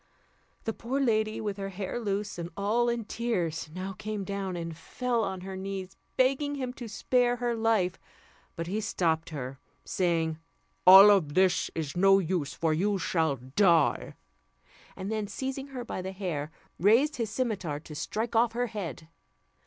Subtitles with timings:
[0.63, 4.75] The poor lady, with her hair loose, and all in tears, now came down, and
[4.75, 7.99] fell on her knees, begging him to spare her life;
[8.55, 10.39] but he stopped her, saying,
[10.87, 14.15] "All this is of no use, for you shall die,"
[14.95, 16.49] and then, seizing her by the hair,
[16.79, 19.07] raised his cimeter to strike off her head.